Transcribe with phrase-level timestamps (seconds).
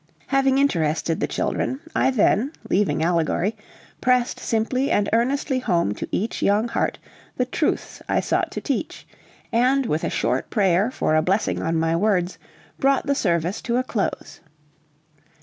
[0.25, 3.55] Having interested the children, I then, leaving allegory,
[4.01, 6.97] pressed simply and earnestly home to each young heart
[7.37, 9.05] the truths I sought to teach;
[9.51, 12.39] and, with a short prayer for a blessing on my words,
[12.79, 14.39] brought the service to a close.